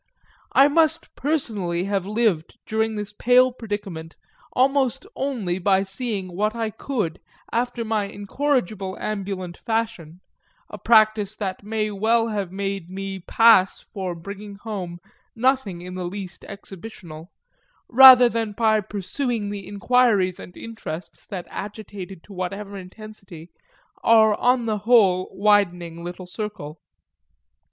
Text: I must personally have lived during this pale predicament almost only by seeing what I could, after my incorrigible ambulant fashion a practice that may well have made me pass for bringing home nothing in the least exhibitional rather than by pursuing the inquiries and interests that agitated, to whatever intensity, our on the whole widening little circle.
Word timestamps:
I 0.53 0.67
must 0.67 1.13
personally 1.13 1.83
have 1.83 2.07
lived 2.07 2.57
during 2.65 2.95
this 2.95 3.13
pale 3.13 3.51
predicament 3.51 4.15
almost 4.51 5.05
only 5.15 5.59
by 5.59 5.83
seeing 5.83 6.35
what 6.35 6.55
I 6.55 6.71
could, 6.71 7.19
after 7.51 7.85
my 7.85 8.05
incorrigible 8.05 8.97
ambulant 8.99 9.57
fashion 9.57 10.21
a 10.71 10.79
practice 10.79 11.35
that 11.35 11.61
may 11.61 11.91
well 11.91 12.29
have 12.29 12.51
made 12.51 12.89
me 12.89 13.19
pass 13.19 13.79
for 13.93 14.15
bringing 14.15 14.55
home 14.55 14.97
nothing 15.35 15.81
in 15.83 15.93
the 15.93 16.05
least 16.07 16.45
exhibitional 16.45 17.31
rather 17.87 18.27
than 18.27 18.53
by 18.53 18.81
pursuing 18.81 19.51
the 19.51 19.67
inquiries 19.67 20.39
and 20.39 20.57
interests 20.57 21.27
that 21.27 21.45
agitated, 21.51 22.23
to 22.23 22.33
whatever 22.33 22.75
intensity, 22.75 23.51
our 24.03 24.33
on 24.39 24.65
the 24.65 24.79
whole 24.79 25.29
widening 25.31 26.03
little 26.03 26.25
circle. 26.25 26.81